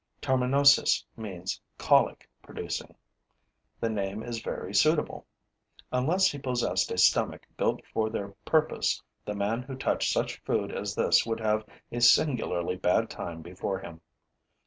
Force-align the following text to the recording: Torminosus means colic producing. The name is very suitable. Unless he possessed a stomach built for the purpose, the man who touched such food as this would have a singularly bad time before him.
Torminosus 0.19 1.05
means 1.15 1.61
colic 1.77 2.27
producing. 2.41 2.95
The 3.79 3.91
name 3.91 4.23
is 4.23 4.41
very 4.41 4.73
suitable. 4.73 5.27
Unless 5.91 6.31
he 6.31 6.39
possessed 6.39 6.89
a 6.89 6.97
stomach 6.97 7.45
built 7.55 7.83
for 7.93 8.09
the 8.09 8.33
purpose, 8.43 8.99
the 9.25 9.35
man 9.35 9.61
who 9.61 9.75
touched 9.75 10.11
such 10.11 10.39
food 10.39 10.71
as 10.71 10.95
this 10.95 11.23
would 11.27 11.39
have 11.39 11.63
a 11.91 11.99
singularly 12.01 12.77
bad 12.77 13.11
time 13.11 13.43
before 13.43 13.77
him. 13.77 14.01